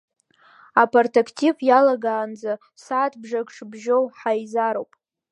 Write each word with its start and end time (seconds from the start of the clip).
Апартактив 0.81 1.55
иалагаанӡа 1.67 2.53
сааҭ-бжак 2.83 3.47
шыбжьоу, 3.55 4.03
ҳаизароуп. 4.19 4.91